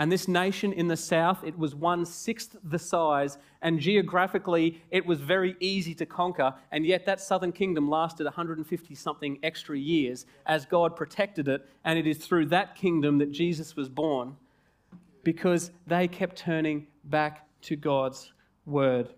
[0.00, 5.04] And this nation in the south, it was one sixth the size, and geographically, it
[5.04, 6.54] was very easy to conquer.
[6.72, 11.68] And yet, that southern kingdom lasted 150 something extra years as God protected it.
[11.84, 14.36] And it is through that kingdom that Jesus was born
[15.22, 18.32] because they kept turning back to God's
[18.64, 19.12] word.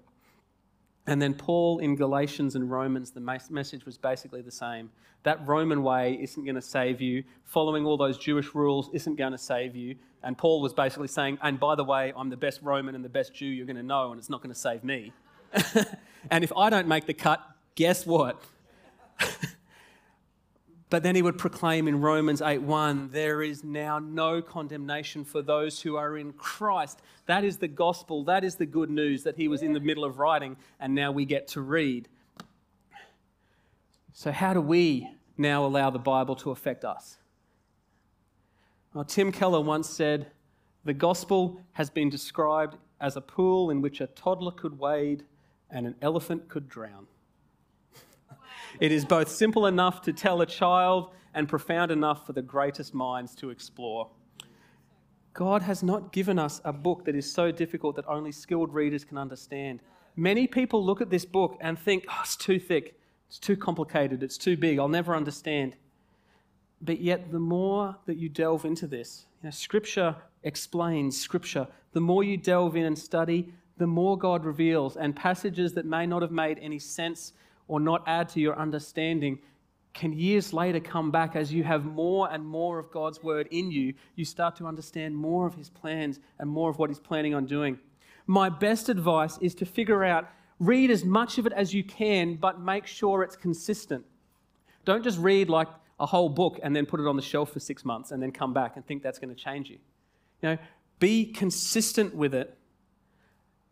[1.07, 4.91] And then Paul in Galatians and Romans, the message was basically the same.
[5.23, 7.23] That Roman way isn't going to save you.
[7.45, 9.95] Following all those Jewish rules isn't going to save you.
[10.23, 13.09] And Paul was basically saying, and by the way, I'm the best Roman and the
[13.09, 15.13] best Jew you're going to know, and it's not going to save me.
[16.31, 17.41] and if I don't make the cut,
[17.75, 18.41] guess what?
[20.93, 25.81] But then he would proclaim in Romans 8:1, there is now no condemnation for those
[25.81, 27.01] who are in Christ.
[27.25, 30.05] That is the gospel, that is the good news that he was in the middle
[30.05, 32.11] of writing and now we get to read.
[34.13, 35.09] So how do we
[35.39, 37.17] now allow the Bible to affect us?
[38.95, 40.33] Well, Tim Keller once said,
[40.85, 45.25] "The gospel has been described as a pool in which a toddler could wade
[45.71, 47.07] and an elephant could drown."
[48.81, 52.95] It is both simple enough to tell a child and profound enough for the greatest
[52.95, 54.11] minds to explore.
[55.35, 59.05] God has not given us a book that is so difficult that only skilled readers
[59.05, 59.81] can understand,
[60.17, 64.23] Many people look at this book and think, oh, it's too thick, it's too complicated,
[64.23, 65.75] it's too big, I'll never understand.
[66.83, 71.69] But yet, the more that you delve into this, you know, Scripture explains Scripture.
[71.93, 74.97] The more you delve in and study, the more God reveals.
[74.97, 77.33] And passages that may not have made any sense
[77.69, 79.39] or not add to your understanding
[79.95, 83.71] can years later come back as you have more and more of God's word in
[83.71, 83.95] you.
[84.17, 87.45] You start to understand more of His plans and more of what He's planning on
[87.45, 87.79] doing.
[88.27, 92.37] My best advice is to figure out, read as much of it as you can,
[92.37, 94.05] but make sure it's consistent.
[94.85, 95.69] Don't just read like
[96.03, 98.33] a whole book and then put it on the shelf for six months and then
[98.33, 99.79] come back and think that's going to change you.
[100.43, 100.59] You know,
[100.99, 102.59] be consistent with it.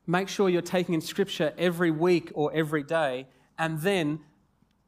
[0.06, 3.26] Make sure you're taking in scripture every week or every day.
[3.58, 4.20] And then,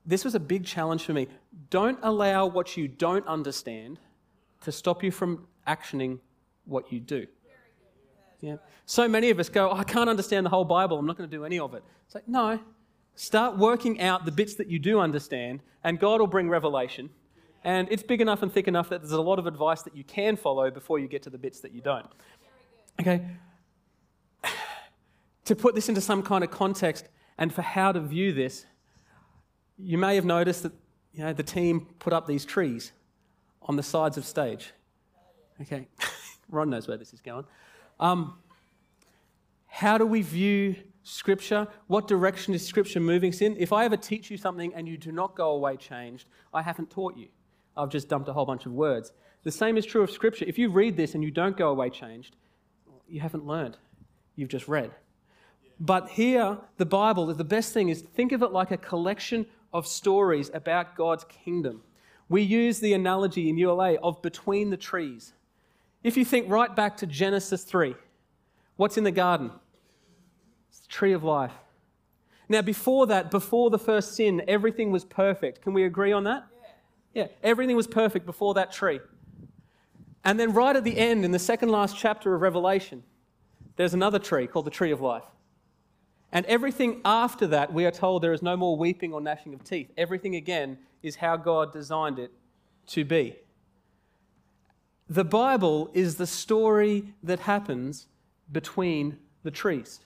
[0.07, 1.26] this was a big challenge for me.
[1.68, 3.98] Don't allow what you don't understand
[4.62, 6.20] to stop you from actioning
[6.64, 7.26] what you do.
[8.40, 8.57] Yeah.
[8.87, 10.98] So many of us go, oh, I can't understand the whole Bible.
[10.98, 11.83] I'm not going to do any of it.
[12.07, 12.61] It's like, no.
[13.14, 17.11] Start working out the bits that you do understand, and God will bring revelation.
[17.64, 20.05] And it's big enough and thick enough that there's a lot of advice that you
[20.05, 22.09] can follow before you get to the bits that you don't.
[23.01, 23.25] Okay?
[25.44, 28.66] to put this into some kind of context and for how to view this,
[29.79, 30.72] you may have noticed that
[31.12, 32.92] you know, the team put up these trees
[33.62, 34.72] on the sides of stage.
[35.61, 35.87] Okay,
[36.51, 37.44] Ron knows where this is going.
[38.01, 38.38] Um,
[39.66, 41.68] how do we view Scripture?
[41.87, 43.57] What direction is Scripture moving us in?
[43.57, 46.90] If I ever teach you something and you do not go away changed, I haven't
[46.90, 47.29] taught you.
[47.76, 49.12] I've just dumped a whole bunch of words.
[49.44, 50.44] The same is true of Scripture.
[50.46, 52.37] If you read this and you don't go away changed,
[53.08, 53.76] you haven't learned.
[54.37, 54.92] You've just read.
[55.80, 59.87] But here, the Bible, the best thing is think of it like a collection of
[59.87, 61.82] stories about God's kingdom.
[62.28, 65.32] We use the analogy in ULA of between the trees.
[66.02, 67.94] If you think right back to Genesis 3,
[68.76, 69.50] what's in the garden?
[70.70, 71.52] It's the tree of life.
[72.48, 75.62] Now, before that, before the first sin, everything was perfect.
[75.62, 76.46] Can we agree on that?
[77.14, 79.01] Yeah, everything was perfect before that tree.
[80.25, 83.03] And then, right at the end, in the second last chapter of Revelation,
[83.77, 85.25] there's another tree called the tree of life.
[86.31, 89.62] And everything after that, we are told there is no more weeping or gnashing of
[89.64, 89.90] teeth.
[89.98, 92.33] Everything again is how God designed it
[92.88, 93.37] to be.
[95.09, 98.07] The Bible is the story that happens
[98.51, 100.01] between the trees.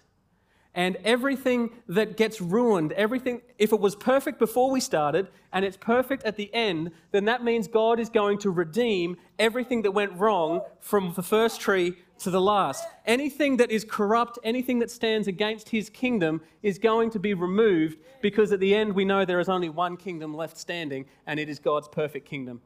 [0.77, 5.79] And everything that gets ruined, everything, if it was perfect before we started and it's
[5.79, 10.13] perfect at the end, then that means God is going to redeem everything that went
[10.13, 12.85] wrong from the first tree to the last.
[13.07, 17.97] Anything that is corrupt, anything that stands against his kingdom is going to be removed
[18.21, 21.49] because at the end we know there is only one kingdom left standing and it
[21.49, 22.61] is God's perfect kingdom.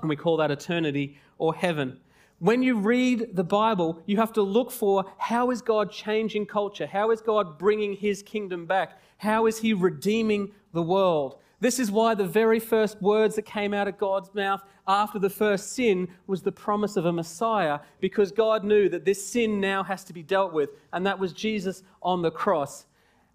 [0.00, 1.98] And we call that eternity or heaven.
[2.40, 6.86] When you read the Bible, you have to look for how is God changing culture?
[6.86, 9.00] How is God bringing his kingdom back?
[9.16, 11.40] How is he redeeming the world?
[11.58, 15.28] This is why the very first words that came out of God's mouth after the
[15.28, 19.82] first sin was the promise of a Messiah, because God knew that this sin now
[19.82, 22.86] has to be dealt with, and that was Jesus on the cross.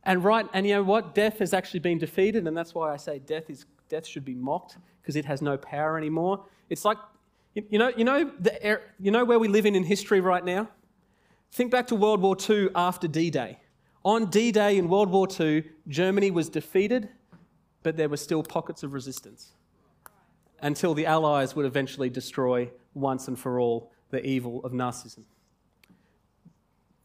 [0.06, 1.14] And right, and you know what?
[1.14, 4.34] Death has actually been defeated, and that's why I say death is death should be
[4.34, 6.46] mocked because it has no power anymore.
[6.70, 6.98] It's like
[7.56, 10.70] you know, you know, the, you know where we live in in history right now?
[11.52, 13.60] Think back to World War II after D Day.
[14.04, 17.10] On D Day in World War II, Germany was defeated,
[17.84, 19.54] but there were still pockets of resistance
[20.62, 25.26] until the Allies would eventually destroy once and for all the evil of Nazism.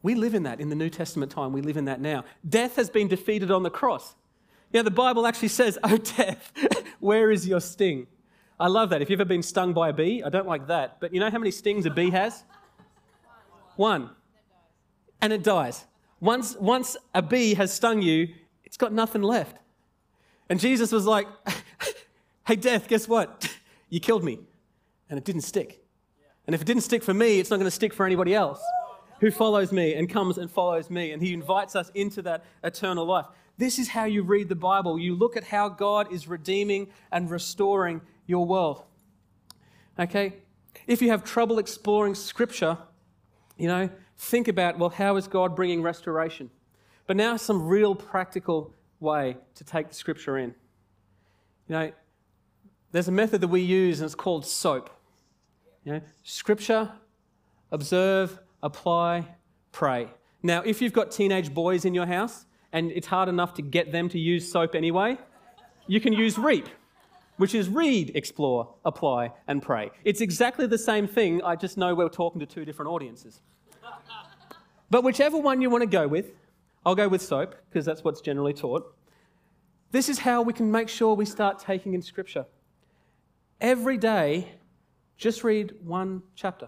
[0.01, 1.51] We live in that in the New Testament time.
[1.51, 2.23] We live in that now.
[2.47, 4.15] Death has been defeated on the cross.
[4.71, 6.53] Yeah, the Bible actually says, Oh, death,
[6.99, 8.07] where is your sting?
[8.59, 9.01] I love that.
[9.01, 10.99] If you've ever been stung by a bee, I don't like that.
[10.99, 12.43] But you know how many stings a bee has?
[13.77, 14.09] One.
[15.21, 15.85] And it dies.
[16.19, 18.27] Once, once a bee has stung you,
[18.65, 19.55] it's got nothing left.
[20.49, 21.27] And Jesus was like,
[22.47, 23.49] hey, death, guess what?
[23.91, 24.37] You killed me.
[25.09, 25.83] And it didn't stick.
[26.45, 28.61] And if it didn't stick for me, it's not going to stick for anybody else
[29.19, 31.11] who follows me and comes and follows me.
[31.11, 33.25] And he invites us into that eternal life.
[33.57, 34.99] This is how you read the Bible.
[34.99, 38.83] You look at how God is redeeming and restoring your world.
[39.99, 40.35] Okay?
[40.87, 42.77] If you have trouble exploring Scripture,
[43.57, 46.49] you know, think about, well, how is God bringing restoration?
[47.07, 50.53] But now, some real practical way to take the Scripture in.
[51.67, 51.91] You know,
[52.91, 54.89] there's a method that we use, and it's called SOAP.
[55.83, 56.91] You know, scripture,
[57.71, 59.27] observe, apply,
[59.71, 60.07] pray.
[60.43, 63.91] Now, if you've got teenage boys in your house and it's hard enough to get
[63.91, 65.17] them to use SOAP anyway,
[65.87, 66.67] you can use REAP
[67.39, 69.89] which is read, explore, apply, and pray.
[70.03, 73.39] It's exactly the same thing, I just know we're talking to two different audiences.
[74.89, 76.33] but whichever one you want to go with,
[76.85, 78.93] I'll go with soap because that's what's generally taught.
[79.91, 82.45] This is how we can make sure we start taking in Scripture.
[83.61, 84.49] Every day,
[85.15, 86.67] just read one chapter.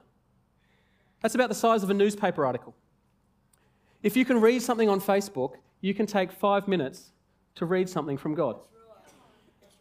[1.22, 2.74] That's about the size of a newspaper article.
[4.04, 7.12] If you can read something on Facebook, you can take five minutes
[7.56, 8.56] to read something from God.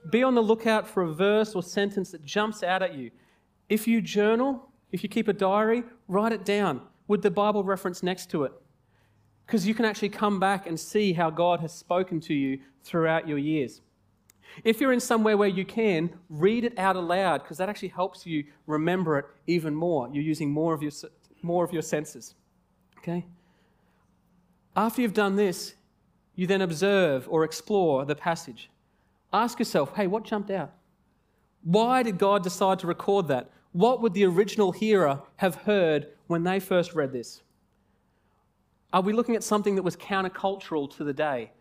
[0.09, 3.11] Be on the lookout for a verse or sentence that jumps out at you.
[3.68, 8.03] If you journal, if you keep a diary, write it down with the Bible reference
[8.03, 8.53] next to it.
[9.46, 13.28] Because you can actually come back and see how God has spoken to you throughout
[13.28, 13.80] your years.
[14.64, 18.26] If you're in somewhere where you can, read it out aloud because that actually helps
[18.26, 20.09] you remember it even more.
[20.12, 20.92] You're using more of your,
[21.42, 22.34] more of your senses.
[22.98, 23.26] Okay?
[24.76, 25.74] After you've done this,
[26.34, 28.70] you then observe or explore the passage.
[29.33, 30.72] Ask yourself, hey, what jumped out?
[31.62, 33.51] Why did God decide to record that?
[33.72, 37.43] What would the original hearer have heard when they first read this?
[38.93, 41.53] Are we looking at something that was countercultural to the day?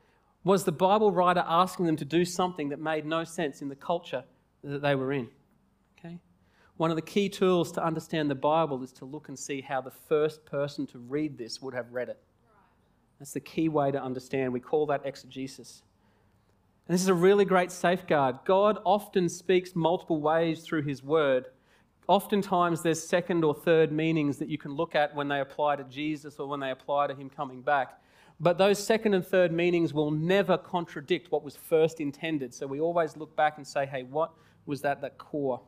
[0.43, 3.75] Was the Bible writer asking them to do something that made no sense in the
[3.75, 4.23] culture
[4.63, 5.27] that they were in?
[5.99, 6.17] Okay?
[6.77, 9.81] One of the key tools to understand the Bible is to look and see how
[9.81, 12.19] the first person to read this would have read it.
[13.19, 14.53] That's the key way to understand.
[14.53, 15.83] We call that exegesis.
[16.89, 18.39] And this is a really great safeguard.
[18.45, 21.45] God often speaks multiple ways through his word.
[22.07, 25.83] Oftentimes, there's second or third meanings that you can look at when they apply to
[25.83, 28.01] Jesus or when they apply to him coming back.
[28.39, 32.55] But those second and third meanings will never contradict what was first intended.
[32.55, 34.31] So we always look back and say, hey, what
[34.65, 35.61] was that, that core?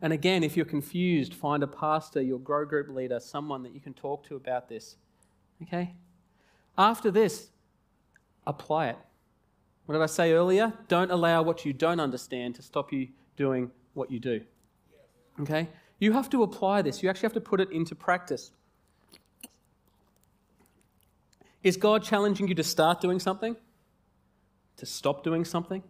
[0.00, 3.80] And again, if you're confused, find a pastor, your grow group leader, someone that you
[3.80, 4.96] can talk to about this.
[5.64, 5.92] Okay?
[6.78, 7.50] After this,
[8.46, 8.96] apply it.
[9.86, 10.72] What did I say earlier?
[10.88, 14.40] Don't allow what you don't understand to stop you doing what you do.
[15.40, 15.68] Okay?
[15.98, 17.02] You have to apply this.
[17.02, 18.50] You actually have to put it into practice.
[21.62, 23.56] Is God challenging you to start doing something?
[24.76, 25.82] To stop doing something?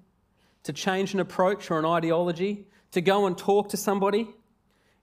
[0.65, 2.67] To change an approach or an ideology?
[2.93, 4.29] To go and talk to somebody?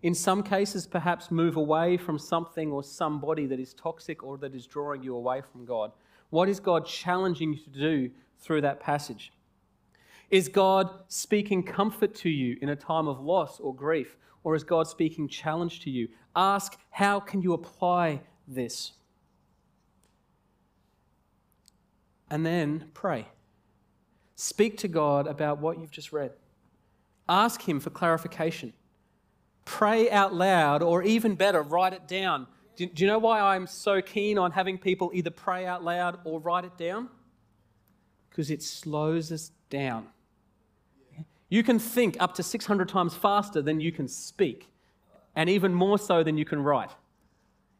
[0.02, 4.56] In some cases, perhaps move away from something or somebody that is toxic or that
[4.56, 5.92] is drawing you away from God.
[6.30, 8.12] What is God challenging you to do
[8.42, 9.32] through that passage?
[10.30, 14.16] Is God speaking comfort to you in a time of loss or grief?
[14.44, 16.08] Or is God speaking challenge to you?
[16.36, 18.94] Ask, how can you apply this?
[22.30, 23.28] And then pray.
[24.36, 26.32] Speak to God about what you've just read.
[27.30, 28.74] Ask Him for clarification.
[29.66, 32.48] Pray out loud, or even better, write it down.
[32.76, 36.40] Do, you know why I'm so keen on having people either pray out loud or
[36.40, 37.10] write it down?
[38.32, 40.08] Because it slows us down.
[41.50, 44.70] You can think up to 600 times faster than you can speak,
[45.36, 46.92] and even more so than you can write.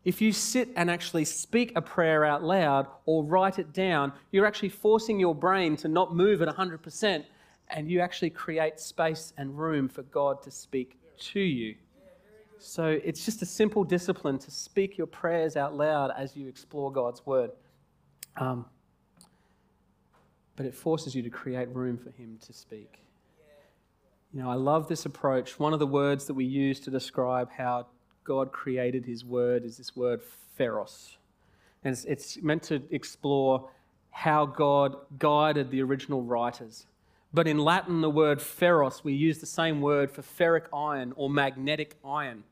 [0.04, 4.46] If you sit and actually speak a prayer out loud or write it down, you're
[4.46, 7.24] actually forcing your brain to not move at 100%,
[7.70, 11.76] and you actually create space and room for God to speak to you.
[12.58, 16.92] So it's just a simple discipline to speak your prayers out loud as you explore
[16.92, 17.52] God's word.
[18.38, 18.66] Um,
[20.56, 23.00] but it forces you to create room for Him to speak.
[24.34, 25.60] You know, I love this approach.
[25.60, 27.88] One of the words that we use to describe how
[28.24, 30.22] God created His word is this word
[30.56, 31.18] pharos.
[31.84, 33.70] And it's, it's meant to explore
[34.12, 36.86] how God guided the original writers.
[37.34, 41.30] But in Latin, the word pharos, we use the same word for ferric iron or
[41.30, 42.44] magnetic iron.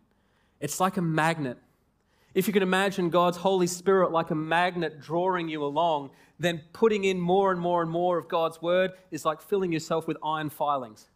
[0.59, 1.57] It's like a magnet.
[2.33, 7.03] If you can imagine God's Holy Spirit like a magnet drawing you along, then putting
[7.03, 10.49] in more and more and more of God's word is like filling yourself with iron
[10.49, 11.09] filings.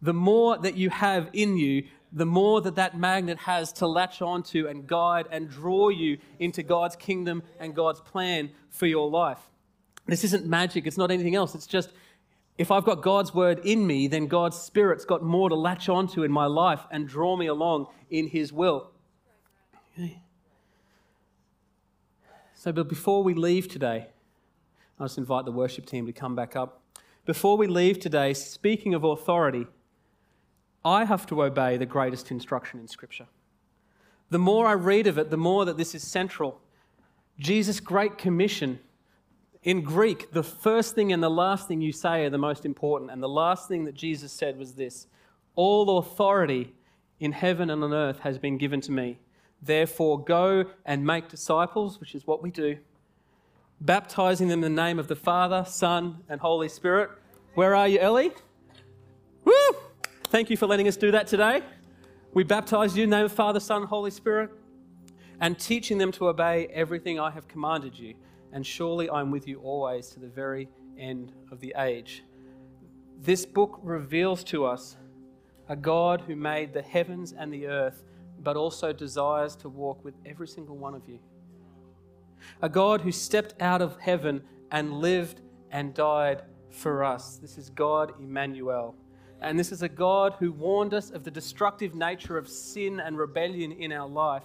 [0.00, 4.22] The more that you have in you, the more that that magnet has to latch
[4.22, 9.38] onto and guide and draw you into God's kingdom and God's plan for your life.
[10.06, 11.54] This isn't magic, it's not anything else.
[11.54, 11.92] It's just
[12.58, 16.22] if I've got God's word in me, then God's spirit's got more to latch onto
[16.22, 18.90] in my life and draw me along in his will.
[19.98, 20.22] Okay.
[22.62, 24.06] So, but before we leave today,
[24.96, 26.80] I'll just invite the worship team to come back up.
[27.26, 29.66] Before we leave today, speaking of authority,
[30.84, 33.26] I have to obey the greatest instruction in Scripture.
[34.30, 36.60] The more I read of it, the more that this is central.
[37.36, 38.78] Jesus' Great Commission
[39.64, 43.10] in Greek, the first thing and the last thing you say are the most important.
[43.10, 45.08] And the last thing that Jesus said was this
[45.56, 46.74] All authority
[47.18, 49.18] in heaven and on earth has been given to me.
[49.62, 52.78] Therefore, go and make disciples, which is what we do,
[53.80, 57.10] baptizing them in the name of the Father, Son, and Holy Spirit.
[57.54, 58.32] Where are you, Ellie?
[59.44, 59.52] Woo!
[60.24, 61.62] Thank you for letting us do that today.
[62.34, 64.50] We baptize you in the name of Father, Son, Holy Spirit,
[65.40, 68.14] and teaching them to obey everything I have commanded you.
[68.52, 72.22] and surely I'm with you always to the very end of the age.
[73.20, 74.96] This book reveals to us
[75.68, 78.04] a God who made the heavens and the earth,
[78.42, 81.18] but also desires to walk with every single one of you.
[82.60, 85.40] A God who stepped out of heaven and lived
[85.70, 87.36] and died for us.
[87.36, 88.94] This is God Emmanuel.
[89.40, 93.18] And this is a God who warned us of the destructive nature of sin and
[93.18, 94.44] rebellion in our life.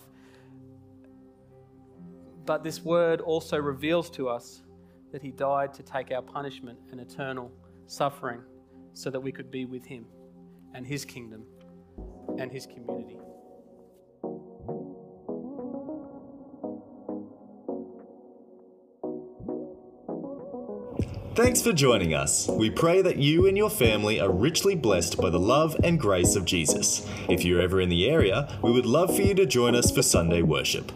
[2.45, 4.63] But this word also reveals to us
[5.11, 7.51] that he died to take our punishment and eternal
[7.85, 8.41] suffering
[8.93, 10.05] so that we could be with him
[10.73, 11.43] and his kingdom
[12.39, 13.17] and his community.
[21.37, 22.47] Thanks for joining us.
[22.47, 26.35] We pray that you and your family are richly blessed by the love and grace
[26.35, 27.07] of Jesus.
[27.29, 30.01] If you're ever in the area, we would love for you to join us for
[30.01, 30.91] Sunday worship.